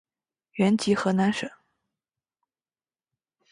[0.53, 1.47] 原籍河南省。